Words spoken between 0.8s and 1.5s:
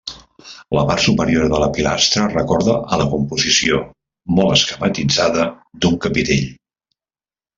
part superior